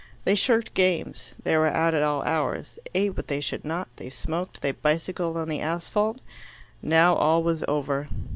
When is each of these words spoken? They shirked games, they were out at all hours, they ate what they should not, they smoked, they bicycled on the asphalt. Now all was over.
They 0.23 0.33
shirked 0.33 0.73
games, 0.73 1.33
they 1.43 1.55
were 1.57 1.67
out 1.67 1.93
at 1.93 2.01
all 2.01 2.23
hours, 2.23 2.79
they 2.91 3.01
ate 3.01 3.15
what 3.15 3.27
they 3.27 3.39
should 3.39 3.63
not, 3.63 3.87
they 3.97 4.09
smoked, 4.09 4.63
they 4.63 4.71
bicycled 4.71 5.37
on 5.37 5.47
the 5.47 5.59
asphalt. 5.61 6.21
Now 6.81 7.13
all 7.13 7.43
was 7.43 7.63
over. 7.67 8.07